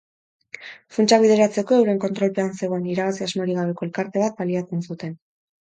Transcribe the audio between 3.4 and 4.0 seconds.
gabeko